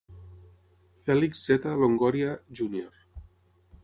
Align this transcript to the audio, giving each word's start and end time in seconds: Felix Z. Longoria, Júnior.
Felix 1.09 1.43
Z. 1.49 1.75
Longoria, 1.81 2.31
Júnior. 2.61 2.97